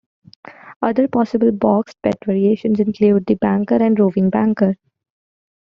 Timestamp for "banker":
3.35-3.75, 4.31-4.75